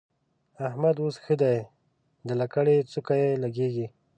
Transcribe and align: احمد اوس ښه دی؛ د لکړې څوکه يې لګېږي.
احمد 0.67 0.95
اوس 1.01 1.15
ښه 1.23 1.35
دی؛ 1.41 1.57
د 2.27 2.29
لکړې 2.41 2.75
څوکه 2.91 3.15
يې 3.21 3.29
لګېږي. 3.43 3.87